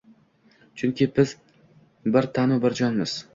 [0.81, 1.33] Chunki biz
[2.17, 3.15] bir tanu bir jonmiz.